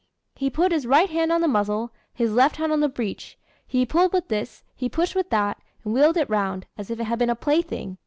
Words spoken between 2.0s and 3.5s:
his left hand on the breach;